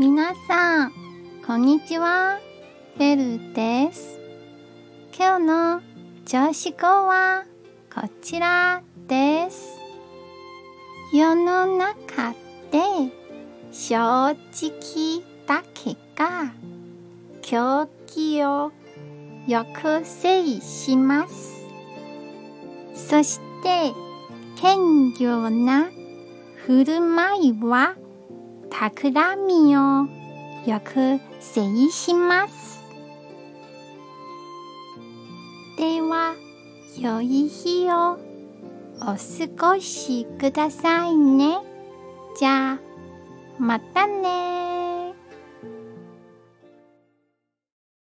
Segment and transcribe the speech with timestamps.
[0.00, 0.92] 皆さん、
[1.44, 2.38] こんにちは。
[3.00, 4.20] ベルです。
[5.12, 5.82] 今日の
[6.24, 7.44] 調子語は
[7.92, 9.76] こちらです。
[11.12, 12.32] 世の中
[12.70, 12.78] で
[13.72, 16.52] 正直だけが
[17.42, 18.70] 狂気を
[19.48, 21.66] 抑制します。
[22.94, 23.92] そして
[24.60, 25.88] 謙虚な
[26.66, 27.96] 振る舞いは
[28.70, 29.14] 企
[29.46, 30.06] みを
[30.66, 32.82] よくせいします。
[35.76, 36.34] では、
[36.98, 38.18] 良い日を
[39.00, 39.14] お
[39.58, 41.58] 過ごしくださいね。
[42.38, 42.78] じゃあ、
[43.58, 44.97] またね